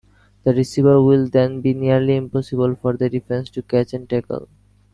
The 0.45 0.53
receiver 0.55 0.99
will 0.99 1.27
then 1.27 1.61
be 1.61 1.75
nearly 1.75 2.15
impossible 2.15 2.73
for 2.73 2.97
the 2.97 3.07
defense 3.07 3.51
to 3.51 3.61
catch 3.61 3.93
and 3.93 4.09
tackle. 4.09 4.47